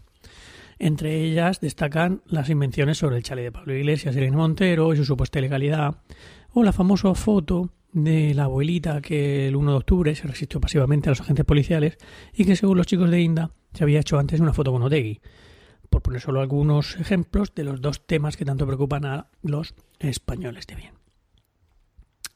[0.79, 5.05] Entre ellas destacan las invenciones sobre el chale de Pablo Iglesias Irene Montero y su
[5.05, 6.03] supuesta ilegalidad,
[6.53, 11.09] o la famosa foto de la abuelita que el 1 de octubre se resistió pasivamente
[11.09, 11.97] a los agentes policiales
[12.35, 15.21] y que según los chicos de Inda se había hecho antes una foto con Otegui
[15.89, 20.67] por poner solo algunos ejemplos de los dos temas que tanto preocupan a los españoles
[20.67, 20.95] de bien.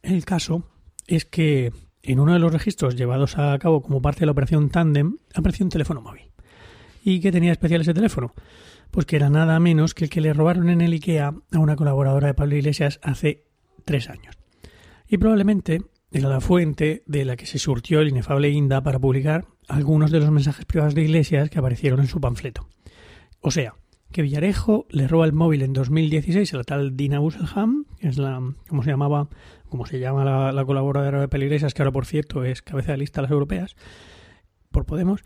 [0.03, 0.65] El caso
[1.07, 4.71] es que en uno de los registros llevados a cabo como parte de la operación
[4.71, 6.31] Tandem apareció un teléfono móvil.
[7.03, 8.35] ¿Y qué tenía especial ese teléfono?
[8.91, 11.77] Pues que era nada menos que el que le robaron en el IKEA a una
[11.77, 13.47] colaboradora de Pablo Iglesias hace
[13.85, 14.37] tres años.
[15.09, 15.83] Y probablemente
[16.13, 20.21] era la fuente de la que se surtió el inefable Inda para publicar algunos de
[20.21, 22.69] los mensajes privados de Iglesias que aparecieron en su panfleto.
[23.41, 23.75] O sea,
[24.13, 28.19] que Villarejo le roba el móvil en 2016 a la tal Dina Usselham, que es
[28.19, 29.29] la, ¿cómo se llamaba?
[29.69, 33.21] Como se llama la, colaboradora de Peligresas, que ahora por cierto es cabeza de lista
[33.21, 33.77] de las europeas,
[34.71, 35.23] por Podemos,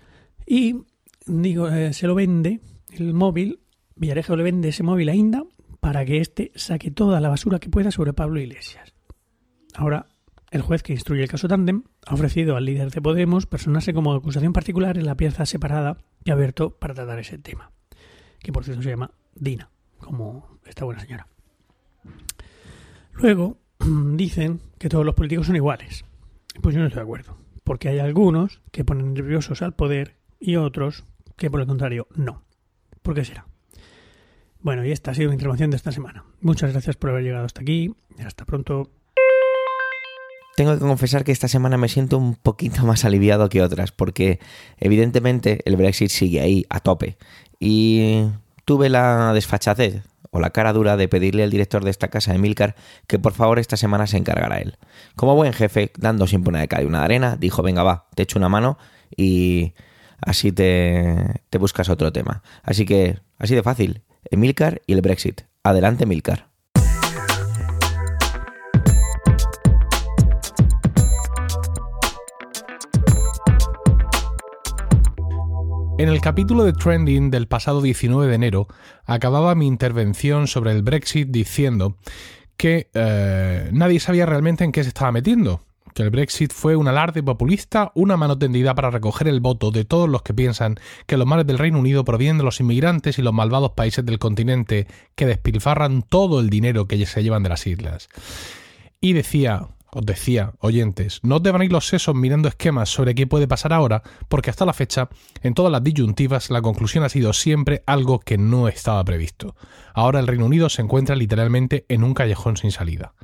[0.46, 0.84] y
[1.26, 3.60] digo, eh, se lo vende el móvil,
[3.96, 5.44] Villarejo le vende ese móvil a Inda
[5.80, 8.94] para que éste saque toda la basura que pueda sobre Pablo Iglesias.
[9.74, 10.06] Ahora,
[10.50, 14.12] el juez que instruye el caso Tandem ha ofrecido al líder de Podemos personarse como
[14.12, 17.72] acusación particular en la pieza separada que ha abierto para tratar ese tema
[18.44, 21.26] que por cierto se llama Dina, como esta buena señora.
[23.14, 26.04] Luego dicen que todos los políticos son iguales.
[26.60, 30.56] Pues yo no estoy de acuerdo, porque hay algunos que ponen nerviosos al poder y
[30.56, 31.04] otros
[31.36, 32.42] que por el contrario no.
[33.02, 33.46] ¿Por qué será?
[34.60, 36.24] Bueno, y esta ha sido mi intervención de esta semana.
[36.42, 37.94] Muchas gracias por haber llegado hasta aquí.
[38.24, 38.90] Hasta pronto.
[40.56, 44.38] Tengo que confesar que esta semana me siento un poquito más aliviado que otras, porque
[44.78, 47.16] evidentemente el Brexit sigue ahí a tope
[47.58, 48.26] y
[48.64, 52.74] tuve la desfachatez o la cara dura de pedirle al director de esta casa, Emilcar,
[53.06, 54.78] que por favor esta semana se encargara él.
[55.14, 58.08] Como buen jefe, dando siempre una de cal y una de arena, dijo, venga va,
[58.14, 58.76] te echo una mano
[59.16, 59.74] y
[60.20, 62.42] así te, te buscas otro tema.
[62.62, 65.42] Así que, así de fácil, Emilcar y el Brexit.
[65.62, 66.53] Adelante, Emilcar.
[75.96, 78.66] En el capítulo de Trending del pasado 19 de enero
[79.06, 81.98] acababa mi intervención sobre el Brexit diciendo
[82.56, 85.62] que eh, nadie sabía realmente en qué se estaba metiendo,
[85.94, 89.84] que el Brexit fue un alarde populista, una mano tendida para recoger el voto de
[89.84, 90.74] todos los que piensan
[91.06, 94.18] que los males del Reino Unido provienen de los inmigrantes y los malvados países del
[94.18, 98.08] continente que despilfarran todo el dinero que se llevan de las islas.
[99.00, 103.48] Y decía, os decía, oyentes, no os devanéis los sesos mirando esquemas sobre qué puede
[103.48, 105.08] pasar ahora, porque hasta la fecha,
[105.42, 109.54] en todas las disyuntivas, la conclusión ha sido siempre algo que no estaba previsto.
[109.94, 113.14] Ahora el Reino Unido se encuentra literalmente en un callejón sin salida.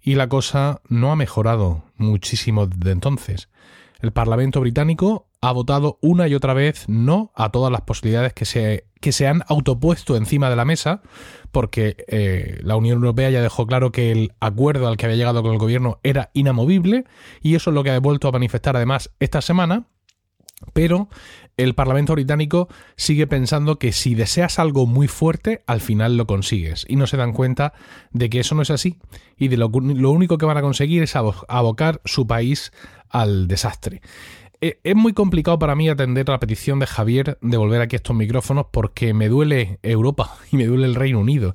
[0.00, 3.48] Y la cosa no ha mejorado muchísimo desde entonces.
[4.00, 8.46] El Parlamento británico ha votado una y otra vez no a todas las posibilidades que
[8.46, 11.02] se, que se han autopuesto encima de la mesa,
[11.52, 15.42] porque eh, la Unión Europea ya dejó claro que el acuerdo al que había llegado
[15.42, 17.04] con el gobierno era inamovible,
[17.42, 19.86] y eso es lo que ha vuelto a manifestar además esta semana.
[20.72, 21.10] Pero
[21.58, 26.86] el Parlamento británico sigue pensando que si deseas algo muy fuerte, al final lo consigues.
[26.88, 27.74] Y no se dan cuenta
[28.12, 28.98] de que eso no es así.
[29.36, 32.72] Y de lo, lo único que van a conseguir es abocar su país
[33.10, 34.00] al desastre.
[34.60, 37.98] Eh, es muy complicado para mí atender la petición de Javier de volver aquí a
[37.98, 41.54] estos micrófonos porque me duele Europa y me duele el Reino Unido.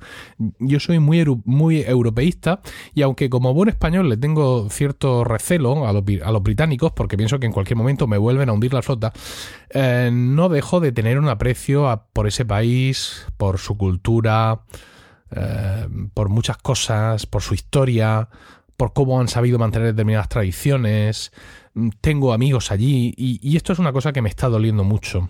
[0.58, 2.60] Yo soy muy, muy europeísta
[2.94, 7.46] y aunque como buen español le tengo cierto recelo a los, británicos porque pienso que
[7.46, 9.12] en cualquier momento me vuelven a hundir la flota,
[9.70, 14.60] eh, no dejo de tener un aprecio por ese país, por su cultura,
[15.30, 18.28] eh, por muchas cosas, por su historia,
[18.76, 21.32] por cómo han sabido mantener determinadas tradiciones,
[22.00, 25.28] tengo amigos allí y, esto es una cosa que me está doliendo mucho.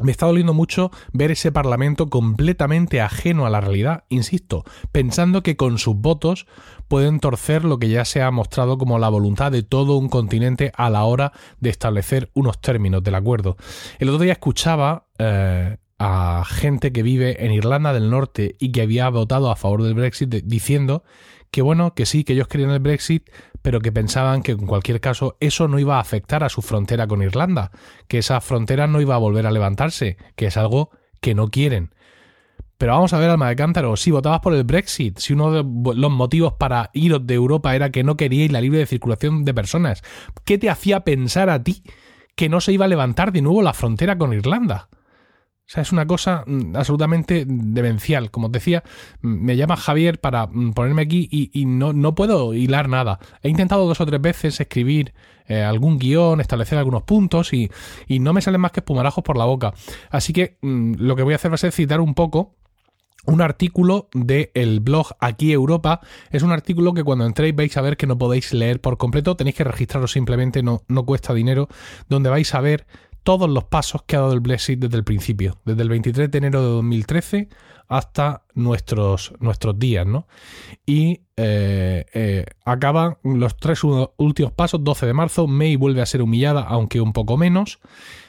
[0.00, 5.56] Me está doliendo mucho ver ese Parlamento completamente ajeno a la realidad, insisto, pensando que
[5.56, 6.46] con sus votos
[6.88, 10.72] pueden torcer lo que ya se ha mostrado como la voluntad de todo un continente
[10.76, 13.56] a la hora de establecer unos términos del acuerdo.
[14.00, 18.82] El otro día escuchaba eh, a gente que vive en Irlanda del Norte y que
[18.82, 21.04] había votado a favor del Brexit diciendo
[21.54, 23.30] que bueno, que sí, que ellos querían el Brexit,
[23.62, 27.06] pero que pensaban que en cualquier caso eso no iba a afectar a su frontera
[27.06, 27.70] con Irlanda,
[28.08, 30.90] que esa frontera no iba a volver a levantarse, que es algo
[31.20, 31.94] que no quieren.
[32.76, 35.62] Pero vamos a ver, alma de cántaro, si votabas por el Brexit, si uno de
[35.94, 40.02] los motivos para iros de Europa era que no queríais la libre circulación de personas,
[40.44, 41.84] ¿qué te hacía pensar a ti
[42.34, 44.88] que no se iba a levantar de nuevo la frontera con Irlanda?
[45.66, 48.30] O sea, es una cosa mm, absolutamente demencial.
[48.30, 48.82] Como os decía,
[49.22, 53.18] mm, me llama Javier para mm, ponerme aquí y, no, no, puedo hilar nada.
[53.42, 55.14] He intentado dos o tres veces escribir
[55.46, 57.70] eh, algún guion, establecer algunos puntos y,
[58.06, 59.72] y, no me salen más que espumarajos por la boca.
[60.10, 62.54] Así que lo que voy a hacer va a ser citar un poco
[63.26, 66.00] un artículo del blog Aquí Europa.
[66.30, 69.36] Es un artículo que cuando entréis vais a ver que no podéis leer por completo.
[69.36, 71.68] Tenéis que registraros simplemente, no, no cuesta dinero.
[72.08, 72.86] Donde vais a ver
[73.24, 76.38] todos los pasos que ha dado el Brexit desde el principio, desde el 23 de
[76.38, 77.48] enero de 2013
[77.88, 80.26] hasta nuestros, nuestros días, ¿no?
[80.86, 83.82] Y eh, eh, acaban los tres
[84.16, 87.80] últimos pasos, 12 de marzo, May vuelve a ser humillada, aunque un poco menos.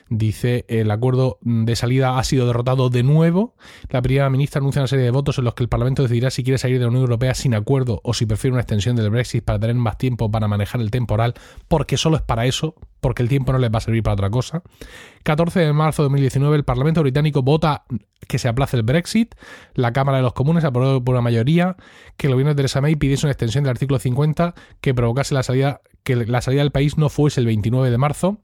[0.08, 3.56] Dice el acuerdo de salida ha sido derrotado de nuevo.
[3.90, 6.44] La primera ministra anuncia una serie de votos en los que el Parlamento decidirá si
[6.44, 9.44] quiere salir de la Unión Europea sin acuerdo o si prefiere una extensión del Brexit
[9.44, 11.34] para tener más tiempo para manejar el temporal,
[11.68, 14.30] porque solo es para eso, porque el tiempo no les va a servir para otra
[14.30, 14.62] cosa.
[15.24, 17.86] 14 de marzo de 2019 el Parlamento británico vota
[18.28, 19.34] que se aplace el Brexit.
[19.74, 21.78] La Cámara de los Comunes aprobó por una mayoría
[22.16, 25.42] que el gobierno de Theresa May pidiese una extensión del artículo 50 que provocase la
[25.42, 28.38] salida que la salida del país no fuese el 29 de marzo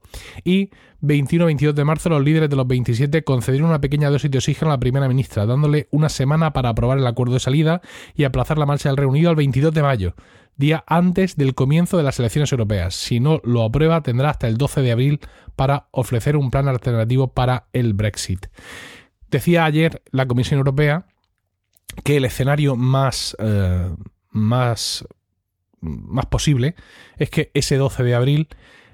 [0.44, 0.70] y
[1.00, 4.74] 21-22 de marzo los líderes de los 27 concedieron una pequeña dosis de oxígeno a
[4.74, 7.80] la primera ministra, dándole una semana para aprobar el acuerdo de salida
[8.16, 10.14] y aplazar la marcha del Reino Unido al 22 de mayo,
[10.56, 12.96] día antes del comienzo de las elecciones europeas.
[12.96, 15.20] Si no lo aprueba, tendrá hasta el 12 de abril
[15.54, 18.46] para ofrecer un plan alternativo para el Brexit.
[19.30, 21.06] Decía ayer la Comisión Europea
[22.02, 23.88] que el escenario más, eh,
[24.30, 25.06] más
[25.82, 26.74] más posible
[27.18, 28.48] es que ese 12 de abril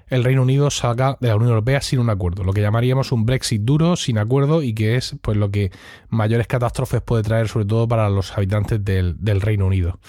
[0.09, 3.25] el Reino Unido salga de la Unión Europea sin un acuerdo, lo que llamaríamos un
[3.25, 5.71] Brexit duro, sin acuerdo, y que es pues lo que
[6.09, 9.99] mayores catástrofes puede traer, sobre todo para los habitantes del, Reino Unido.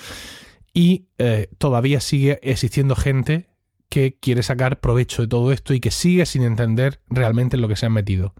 [0.72, 3.50] Y eh, todavía sigue existiendo gente
[3.88, 7.68] que quiere sacar provecho de todo esto y que sigue sin entender realmente en lo
[7.68, 8.34] que se han metido.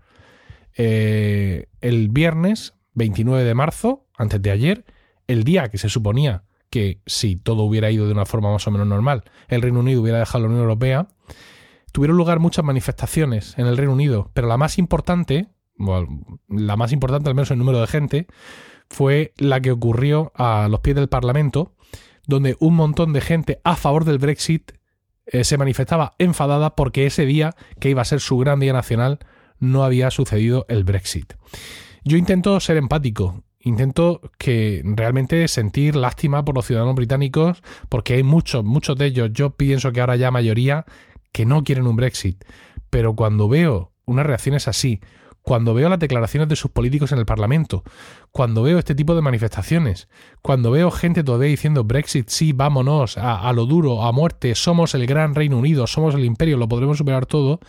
[0.77, 4.85] Eh, el viernes 29 de marzo, antes de ayer,
[5.27, 8.71] el día que se suponía que si todo hubiera ido de una forma más o
[8.71, 11.09] menos normal, el Reino Unido hubiera dejado la Unión Europea,
[11.93, 15.49] tuvieron lugar muchas manifestaciones en el Reino Unido, pero la más importante,
[16.49, 18.27] la más importante al menos en número de gente,
[18.89, 21.75] fue la que ocurrió a los pies del Parlamento,
[22.27, 24.73] donde un montón de gente a favor del Brexit
[25.27, 29.19] eh, se manifestaba enfadada porque ese día, que iba a ser su gran día nacional,
[29.59, 31.35] no había sucedido el Brexit.
[32.05, 38.23] Yo intento ser empático, intento que realmente sentir lástima por los ciudadanos británicos, porque hay
[38.23, 40.87] muchos, muchos de ellos, yo pienso que ahora ya mayoría,
[41.33, 42.45] que no quieren un Brexit.
[42.89, 45.01] Pero cuando veo unas reacciones así,
[45.43, 47.83] cuando veo las declaraciones de sus políticos en el Parlamento,
[48.31, 50.09] cuando veo este tipo de manifestaciones,
[50.43, 55.07] cuando veo gente todavía diciendo Brexit, sí, vámonos, a, lo duro, a muerte, somos el
[55.07, 57.61] gran Reino Unido, somos el imperio, lo podremos superar todo,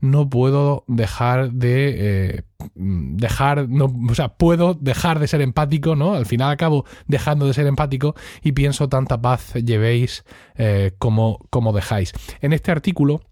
[0.00, 2.42] no puedo dejar de eh,
[2.74, 6.14] dejar, no, o sea, puedo dejar de ser empático, ¿no?
[6.14, 10.24] Al final acabo dejando de ser empático y pienso tanta paz llevéis
[10.56, 12.12] eh, como, como dejáis.
[12.40, 13.22] En este artículo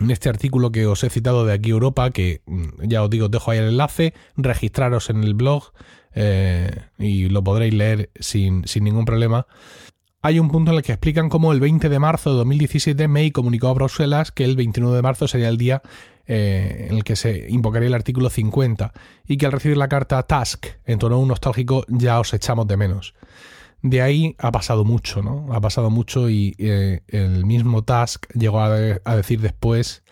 [0.00, 3.28] en este artículo que os he citado de aquí Europa, que mm, ya os digo,
[3.28, 5.72] dejo ahí el enlace, registraros en el blog
[6.14, 9.46] eh, y lo podréis leer sin, sin, ningún problema.
[10.26, 13.30] Hay un punto en el que explican cómo el 20 de marzo de 2017 May
[13.30, 15.82] comunicó a Bruselas que el 29 de marzo sería el día
[16.26, 18.94] eh, en el que se invocaría el artículo 50
[19.26, 22.78] y que al recibir la carta Task en tono un nostálgico ya os echamos de
[22.78, 23.14] menos
[23.82, 25.52] de ahí ha pasado mucho, ¿no?
[25.52, 30.04] Ha pasado mucho y eh, el mismo Task llegó a, decir después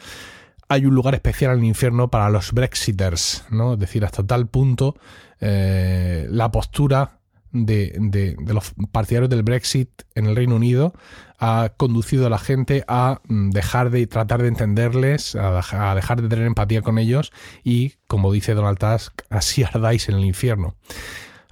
[0.68, 3.72] hay un lugar especial en el infierno para los Brexiters, ¿no?
[3.72, 4.94] Es decir, hasta tal punto
[5.40, 7.21] eh, la postura
[7.52, 10.94] de, de, los partidarios del Brexit en el Reino Unido
[11.38, 16.28] ha conducido a la gente a mm, dejar de tratar de entenderles, a, dejar de
[16.28, 20.76] tener empatía con ellos y, como dice Donald Tusk, así ardáis en el infierno.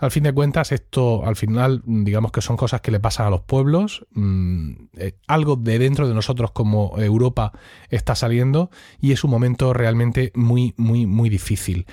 [0.00, 3.30] Al fin de cuentas, esto al final, digamos que son cosas que le pasan a
[3.30, 4.06] los pueblos.
[4.12, 7.52] Mm, eh, algo de dentro de nosotros como Europa
[7.90, 11.84] está saliendo y es un momento realmente muy, muy, muy difícil.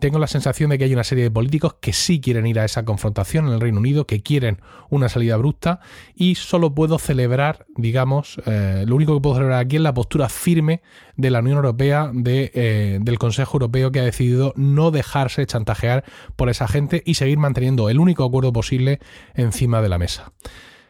[0.00, 2.64] Tengo la sensación de que hay una serie de políticos que sí quieren ir a
[2.64, 5.80] esa confrontación en el Reino Unido, que quieren una salida abrupta
[6.14, 10.28] y solo puedo celebrar, digamos, eh, lo único que puedo celebrar aquí es la postura
[10.30, 10.80] firme
[11.16, 16.04] de la Unión Europea, de, eh, del Consejo Europeo que ha decidido no dejarse chantajear
[16.34, 19.00] por esa gente y seguir manteniendo el único acuerdo posible
[19.34, 20.32] encima de la mesa.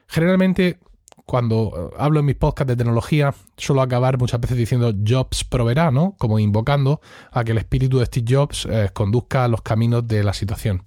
[0.06, 0.78] Generalmente
[1.26, 5.90] cuando eh, hablo en mis podcasts de tecnología, suelo acabar muchas veces diciendo Jobs proveerá,
[5.90, 6.14] ¿no?
[6.18, 7.00] Como invocando
[7.32, 10.82] a que el espíritu de Steve Jobs eh, conduzca a los caminos de la situación.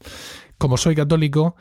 [0.57, 1.55] Como soy católico,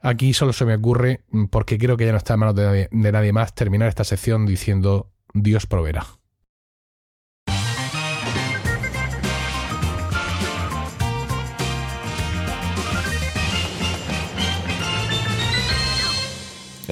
[0.00, 2.88] aquí solo se me ocurre, mm, porque creo que ya no está en manos de
[2.90, 6.06] nadie más, terminar esta sección diciendo Dios proveerá.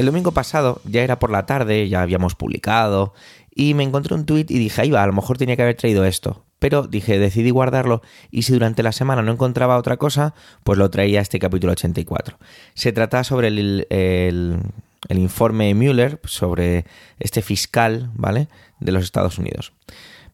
[0.01, 3.13] El domingo pasado ya era por la tarde, ya habíamos publicado,
[3.55, 5.77] y me encontré un tuit y dije, ahí va, a lo mejor tenía que haber
[5.77, 6.47] traído esto.
[6.59, 10.33] Pero dije, decidí guardarlo y si durante la semana no encontraba otra cosa,
[10.65, 12.39] pues lo traía a este capítulo 84.
[12.73, 14.61] Se trata sobre el, el,
[15.11, 16.87] el informe Mueller, sobre
[17.19, 18.49] este fiscal, ¿vale?
[18.79, 19.75] De los Estados Unidos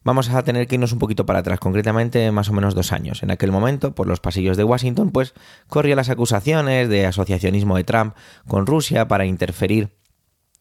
[0.07, 3.23] vamos a tener que irnos un poquito para atrás, concretamente más o menos dos años.
[3.23, 5.33] En aquel momento, por los pasillos de Washington, pues
[5.67, 8.15] corrían las acusaciones de asociacionismo de Trump
[8.47, 9.89] con Rusia para interferir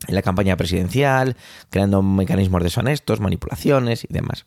[0.08, 1.36] en la campaña presidencial,
[1.70, 4.46] creando mecanismos deshonestos, manipulaciones y demás.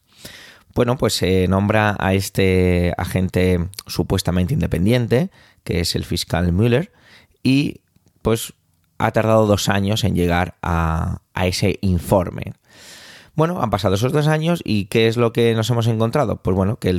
[0.75, 5.31] Bueno, pues se nombra a este agente supuestamente independiente,
[5.63, 6.91] que es el fiscal Mueller,
[7.41, 7.79] y
[8.21, 8.53] pues
[8.97, 12.51] ha tardado dos años en llegar a, a ese informe.
[13.39, 16.41] Bueno, han pasado esos dos años y ¿qué es lo que nos hemos encontrado?
[16.41, 16.89] Pues bueno, que,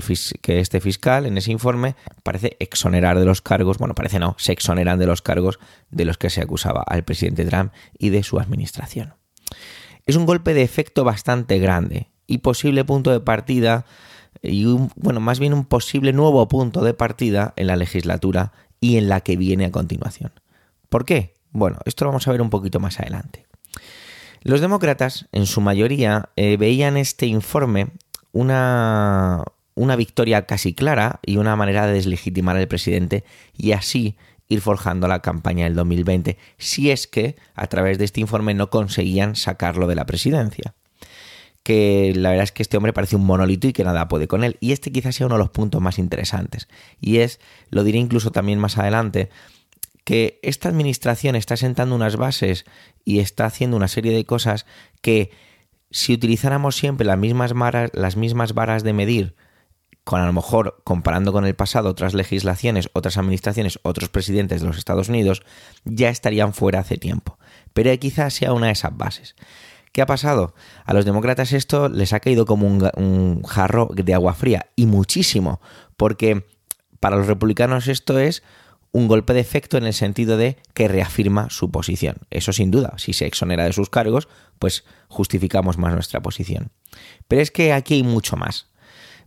[0.58, 4.98] este fiscal en ese informe parece exonerar de los cargos, bueno, parece no, se exoneran
[4.98, 5.58] de los cargos
[5.90, 9.12] de los que se acusaba al presidente Trump y de su administración.
[10.06, 13.84] Es un golpe de efecto bastante grande y posible punto de partida
[14.40, 14.64] y
[14.96, 19.20] bueno, más bien un posible nuevo punto de partida en la legislatura y en la
[19.20, 20.32] que viene a continuación.
[20.88, 21.34] ¿Por qué?
[21.50, 23.44] Bueno, esto lo vamos a ver un poquito más adelante.
[24.42, 27.88] Los demócratas, en su mayoría, eh, veían este informe
[28.32, 33.24] una, una victoria casi clara y una manera de deslegitimar al presidente
[33.56, 34.16] y así
[34.48, 38.68] ir forjando la campaña del 2020, si es que a través de este informe no
[38.68, 40.74] conseguían sacarlo de la presidencia.
[41.62, 44.42] Que la verdad es que este hombre parece un monolito y que nada puede con
[44.42, 44.56] él.
[44.60, 46.68] Y este quizás sea uno de los puntos más interesantes.
[47.00, 47.38] Y es,
[47.68, 49.28] lo diré incluso también más adelante,
[50.10, 52.64] que esta administración está sentando unas bases
[53.04, 54.66] y está haciendo una serie de cosas
[55.02, 55.30] que
[55.92, 59.36] si utilizáramos siempre las mismas varas, las mismas varas de medir,
[60.02, 64.66] con a lo mejor comparando con el pasado otras legislaciones, otras administraciones, otros presidentes de
[64.66, 65.44] los Estados Unidos,
[65.84, 67.38] ya estarían fuera hace tiempo.
[67.72, 69.36] Pero quizás sea una de esas bases.
[69.92, 70.56] ¿Qué ha pasado?
[70.86, 74.86] A los demócratas esto les ha caído como un, un jarro de agua fría y
[74.86, 75.60] muchísimo,
[75.96, 76.46] porque
[76.98, 78.42] para los republicanos esto es
[78.92, 82.16] un golpe de efecto en el sentido de que reafirma su posición.
[82.30, 84.28] Eso sin duda, si se exonera de sus cargos,
[84.58, 86.70] pues justificamos más nuestra posición.
[87.28, 88.66] Pero es que aquí hay mucho más.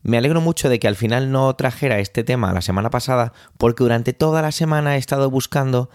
[0.02, 3.84] Me alegro mucho de que al final no trajera este tema la semana pasada, porque
[3.84, 5.90] durante toda la semana he estado buscando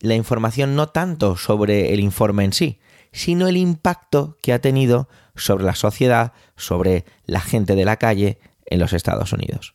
[0.00, 2.78] la información no tanto sobre el informe en sí,
[3.10, 8.38] sino el impacto que ha tenido sobre la sociedad, sobre la gente de la calle
[8.66, 9.74] en los Estados Unidos.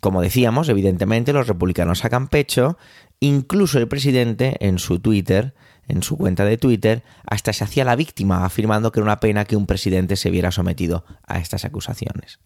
[0.00, 2.78] Como decíamos, evidentemente los republicanos sacan pecho,
[3.20, 5.54] incluso el presidente en su Twitter,
[5.88, 9.44] en su cuenta de Twitter, hasta se hacía la víctima, afirmando que era una pena
[9.44, 12.40] que un presidente se viera sometido a estas acusaciones.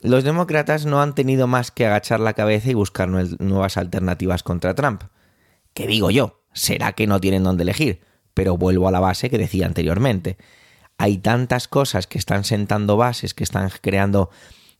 [0.00, 4.74] Los demócratas no han tenido más que agachar la cabeza y buscar nuevas alternativas contra
[4.74, 5.04] Trump.
[5.74, 6.42] ¿Qué digo yo?
[6.52, 8.00] Será que no tienen dónde elegir,
[8.34, 10.38] pero vuelvo a la base que decía anteriormente.
[10.98, 14.30] Hay tantas cosas que están sentando bases, que están creando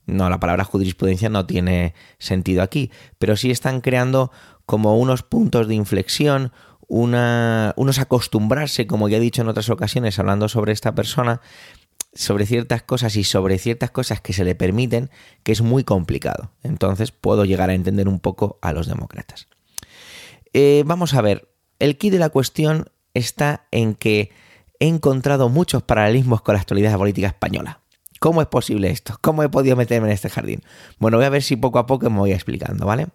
[0.07, 4.33] no, la palabra jurisprudencia no tiene sentido aquí, pero sí están creando
[4.67, 6.53] como unos puntos de inflexión,
[6.89, 11.41] una, unos acostumbrarse, como ya he dicho en otras ocasiones hablando sobre esta persona,
[12.15, 15.11] sobre ciertas cosas y sobre ciertas cosas que se le permiten,
[15.43, 16.51] que es muy complicado.
[16.63, 19.49] Entonces puedo llegar a entender un poco a los demócratas.
[20.53, 21.49] Eh, vamos a ver,
[21.79, 24.31] el key de la cuestión está en que
[24.79, 27.82] he encontrado muchos paralelismos con la actualidad política española.
[28.23, 29.19] ¿Cómo es posible esto?
[29.21, 30.61] ¿Cómo he podido meterme en este jardín?
[31.01, 33.09] Bueno, voy a ver si poco a poco me voy explicando, ¿vale?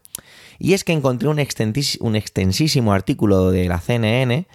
[0.59, 4.47] Y es que encontré un, extensísimo artículo de la CNN,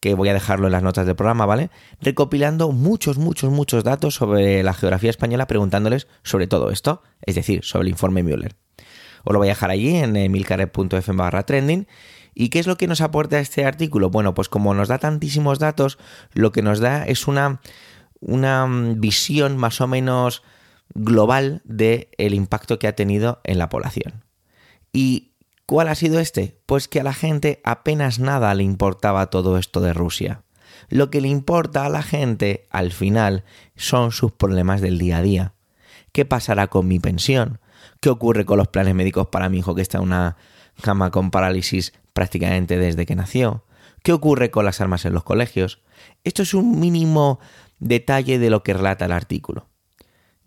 [0.00, 1.70] que voy a dejarlo en las notas del programa, ¿vale?
[2.02, 7.64] Recopilando muchos, muchos, muchos datos sobre la geografía española, preguntándoles sobre todo esto, es decir,
[7.64, 8.56] sobre el informe Müller.
[9.24, 11.88] Os lo voy a dejar allí en milcaret.f barra trending.
[12.34, 14.10] ¿Y qué es lo que nos aporta este artículo?
[14.10, 15.98] Bueno, pues como nos da tantísimos datos,
[16.34, 17.60] lo que nos da es una
[18.24, 20.42] una mm, visión más o menos
[20.94, 24.24] global del el impacto que ha tenido en la población.
[24.92, 25.32] ¿Y
[25.66, 26.60] cuál ha sido este?
[26.66, 30.42] Pues que a la gente apenas nada le importaba todo esto de Rusia.
[30.88, 33.44] Lo que le importa a la gente, al final,
[33.76, 35.54] son sus problemas del día a día.
[36.12, 37.60] ¿Qué pasará con mi pensión?
[38.00, 40.36] ¿Qué ocurre con los planes médicos para mi hijo que está en una
[40.82, 43.64] cama con parálisis prácticamente desde que nació?
[44.02, 45.80] ¿Qué ocurre con las armas en los colegios?
[46.24, 47.40] Esto es un mínimo
[47.84, 49.68] detalle de lo que relata el artículo.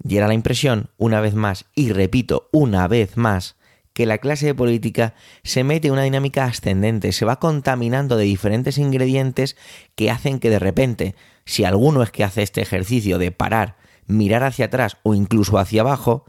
[0.03, 3.55] Y la impresión, una vez más, y repito, una vez más,
[3.93, 8.25] que la clase de política se mete en una dinámica ascendente, se va contaminando de
[8.25, 9.57] diferentes ingredientes
[9.95, 11.15] que hacen que de repente,
[11.45, 15.81] si alguno es que hace este ejercicio de parar, mirar hacia atrás o incluso hacia
[15.81, 16.25] abajo,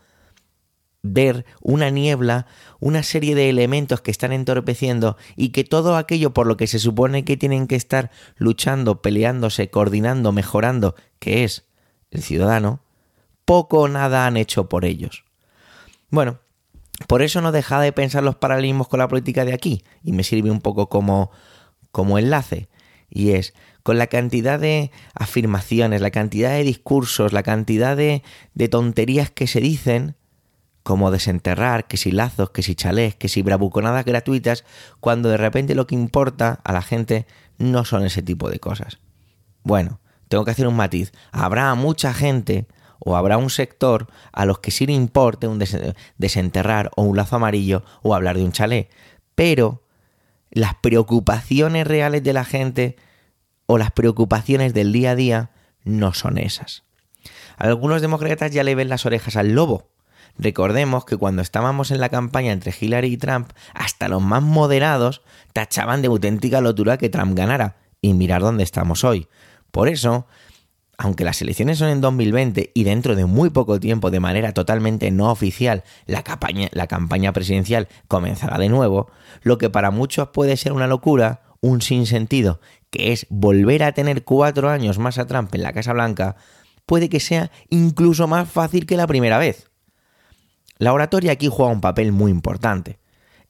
[1.02, 2.46] ver una niebla,
[2.80, 6.78] una serie de elementos que están entorpeciendo y que todo aquello por lo que se
[6.78, 11.66] supone que tienen que estar luchando, peleándose, coordinando, mejorando, que es
[12.10, 12.80] el ciudadano,
[13.44, 15.24] poco o nada han hecho por ellos.
[16.10, 16.40] Bueno,
[17.06, 20.24] por eso no deja de pensar los paralelismos con la política de aquí y me
[20.24, 21.30] sirve un poco como,
[21.92, 22.68] como enlace.
[23.10, 28.22] Y es, con la cantidad de afirmaciones, la cantidad de discursos, la cantidad de,
[28.52, 30.17] de tonterías que se dicen,
[30.88, 34.64] como desenterrar, que si lazos, que si chalés, que si bravuconadas gratuitas,
[35.00, 37.26] cuando de repente lo que importa a la gente
[37.58, 38.98] no son ese tipo de cosas.
[39.62, 41.12] Bueno, tengo que hacer un matiz.
[41.30, 42.68] Habrá mucha gente
[43.00, 45.62] o habrá un sector a los que sí le importe un
[46.16, 48.88] desenterrar o un lazo amarillo o hablar de un chalé,
[49.34, 49.84] pero
[50.50, 52.96] las preocupaciones reales de la gente
[53.66, 55.50] o las preocupaciones del día a día
[55.84, 56.84] no son esas.
[57.58, 59.90] Algunos demócratas ya le ven las orejas al lobo
[60.38, 65.22] Recordemos que cuando estábamos en la campaña entre Hillary y Trump, hasta los más moderados
[65.52, 67.76] tachaban de auténtica lotura que Trump ganara.
[68.00, 69.26] Y mirar dónde estamos hoy.
[69.72, 70.26] Por eso,
[70.96, 75.10] aunque las elecciones son en 2020 y dentro de muy poco tiempo, de manera totalmente
[75.10, 79.10] no oficial, la campaña, la campaña presidencial comenzará de nuevo,
[79.42, 82.60] lo que para muchos puede ser una locura, un sinsentido,
[82.90, 86.36] que es volver a tener cuatro años más a Trump en la Casa Blanca,
[86.86, 89.67] puede que sea incluso más fácil que la primera vez.
[90.78, 92.98] La oratoria aquí juega un papel muy importante.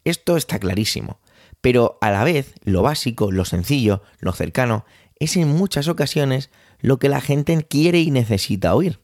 [0.04, 1.20] Esto está clarísimo,
[1.60, 4.84] pero a la vez lo básico, lo sencillo, lo cercano,
[5.18, 6.50] es en muchas ocasiones
[6.80, 9.00] lo que la gente quiere y necesita oír.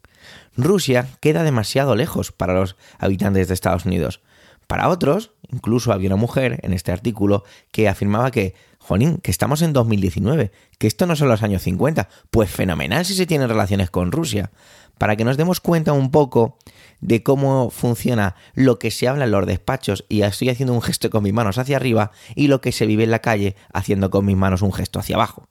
[0.56, 4.20] Rusia queda demasiado lejos para los habitantes de Estados Unidos.
[4.66, 9.60] Para otros, incluso había una mujer en este artículo que afirmaba que, Jonín, que estamos
[9.60, 12.08] en 2019, que esto no son los años 50.
[12.30, 14.50] Pues fenomenal si se tienen relaciones con Rusia.
[14.96, 16.56] Para que nos demos cuenta un poco
[17.04, 21.10] de cómo funciona lo que se habla en los despachos y estoy haciendo un gesto
[21.10, 24.24] con mis manos hacia arriba y lo que se vive en la calle haciendo con
[24.24, 25.46] mis manos un gesto hacia abajo.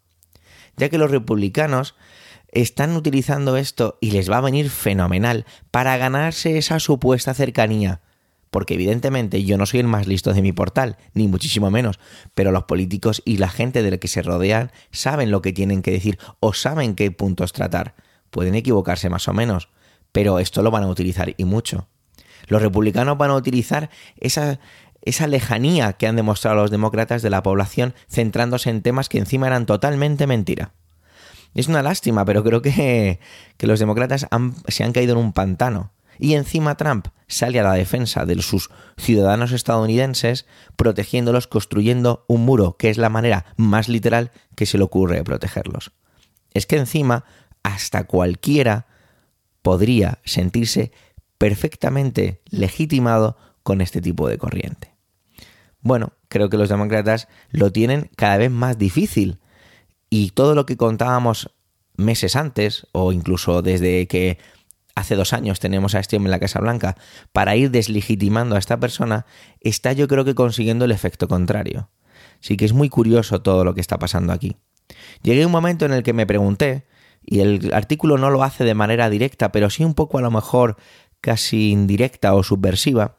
[0.77, 1.93] Ya que los republicanos
[2.51, 8.01] están utilizando esto y les va a venir fenomenal para ganarse esa supuesta cercanía.
[8.49, 11.99] Porque evidentemente yo no soy el más listo de mi portal, ni muchísimo menos,
[12.33, 15.83] pero los políticos y la gente de la que se rodean saben lo que tienen
[15.83, 17.93] que decir o saben qué puntos tratar.
[18.31, 19.69] Pueden equivocarse más o menos,
[20.13, 21.89] pero esto lo van a utilizar y mucho.
[22.47, 24.59] Los republicanos van a utilizar esa,
[25.01, 29.47] esa lejanía que han demostrado los demócratas de la población centrándose en temas que encima
[29.47, 30.71] eran totalmente mentira.
[31.53, 33.19] Es una lástima, pero creo que,
[33.57, 34.27] que los demócratas
[34.67, 35.91] se han caído en un pantano.
[36.19, 40.45] Y encima Trump sale a la defensa de sus ciudadanos estadounidenses,
[40.75, 45.23] protegiéndolos, construyendo un muro, que es la manera más literal que se le ocurre de
[45.23, 45.91] protegerlos.
[46.53, 47.25] Es que encima
[47.63, 48.87] hasta cualquiera
[49.63, 50.91] podría sentirse
[51.39, 54.93] perfectamente legitimado con este tipo de corriente.
[55.81, 59.39] Bueno, creo que los demócratas lo tienen cada vez más difícil
[60.09, 61.49] y todo lo que contábamos
[61.97, 64.37] meses antes o incluso desde que
[64.95, 66.95] hace dos años tenemos a este hombre en la Casa Blanca
[67.31, 69.25] para ir deslegitimando a esta persona,
[69.59, 71.89] está yo creo que consiguiendo el efecto contrario.
[72.39, 74.57] Sí que es muy curioso todo lo que está pasando aquí.
[75.21, 76.85] Llegué a un momento en el que me pregunté,
[77.25, 80.31] y el artículo no lo hace de manera directa, pero sí un poco a lo
[80.31, 80.77] mejor
[81.21, 83.17] casi indirecta o subversiva,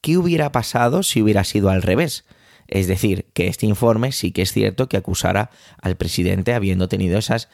[0.00, 2.24] ¿qué hubiera pasado si hubiera sido al revés?
[2.66, 5.50] Es decir, que este informe sí que es cierto que acusara
[5.80, 7.48] al presidente habiendo tenido esas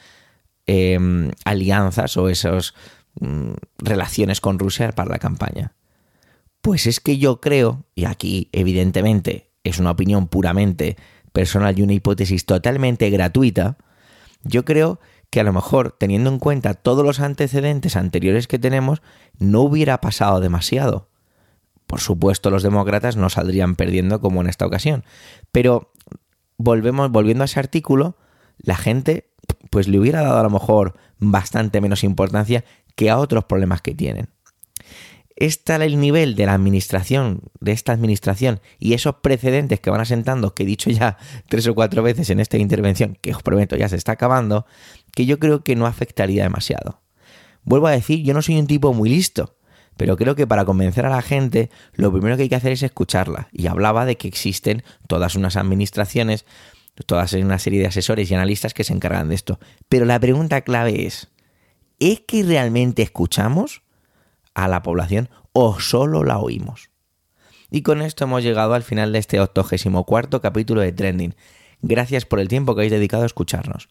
[0.65, 2.73] em, alianzas o esas
[3.19, 5.73] mm, relaciones con Rusia para la campaña.
[6.61, 10.97] Pues es que yo creo, y aquí evidentemente es una opinión puramente
[11.33, 13.77] personal y una hipótesis totalmente gratuita,
[14.43, 14.99] yo creo
[15.31, 19.01] que a lo mejor, teniendo en cuenta todos los antecedentes anteriores que tenemos,
[19.39, 21.09] no hubiera pasado demasiado.
[21.87, 25.03] Por supuesto, los demócratas no saldrían perdiendo como en esta ocasión.
[25.51, 25.91] Pero
[26.57, 28.17] volvemos, volviendo a ese artículo,
[28.59, 29.31] la gente
[29.69, 32.63] pues le hubiera dado a lo mejor bastante menos importancia
[32.95, 34.29] que a otros problemas que tienen
[35.45, 40.53] está el nivel de la administración, de esta administración, y esos precedentes que van asentando,
[40.53, 41.17] que he dicho ya
[41.49, 44.65] tres o cuatro veces en esta intervención, que os prometo ya se está acabando,
[45.15, 47.01] que yo creo que no afectaría demasiado.
[47.63, 49.55] Vuelvo a decir, yo no soy un tipo muy listo,
[49.97, 52.83] pero creo que para convencer a la gente lo primero que hay que hacer es
[52.83, 53.49] escucharla.
[53.51, 56.45] Y hablaba de que existen todas unas administraciones,
[57.05, 59.59] todas una serie de asesores y analistas que se encargan de esto.
[59.89, 61.29] Pero la pregunta clave es,
[61.99, 63.81] ¿es que realmente escuchamos?
[64.53, 66.89] A la población o solo la oímos.
[67.69, 71.35] Y con esto hemos llegado al final de este 84 capítulo de Trending.
[71.81, 73.89] Gracias por el tiempo que habéis dedicado a escucharnos.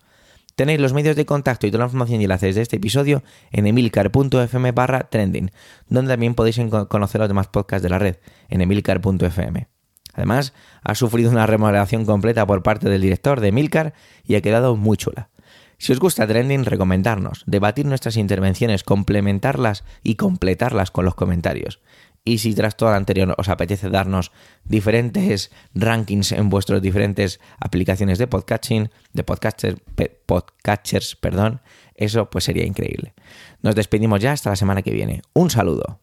[0.55, 3.67] Tenéis los medios de contacto y toda la información y enlaces de este episodio en
[3.67, 5.51] emilcar.fm barra trending,
[5.89, 8.17] donde también podéis conocer los demás podcasts de la red
[8.49, 9.69] en emilcar.fm.
[10.13, 10.53] Además,
[10.83, 13.95] ha sufrido una remodelación completa por parte del director de Emilcar
[14.25, 15.31] y ha quedado muy chula.
[15.81, 21.81] Si os gusta Trending, recomendarnos, debatir nuestras intervenciones, complementarlas y completarlas con los comentarios.
[22.23, 24.31] Y si tras todo lo anterior os apetece darnos
[24.65, 31.63] diferentes rankings en vuestras diferentes aplicaciones de podcasting, de podcasters, perdón,
[31.95, 33.15] eso pues sería increíble.
[33.63, 35.23] Nos despedimos ya hasta la semana que viene.
[35.33, 35.99] Un saludo.